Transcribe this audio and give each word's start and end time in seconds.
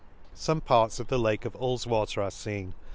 —Some 0.33 0.61
parts 0.61 0.99
of 0.99 1.09
the 1.09 1.19
lake 1.19 1.45
of 1.45 1.53
Hull's 1.53 1.85
water 1.85 2.23
are 2.23 2.31
feen!) 2.31 2.73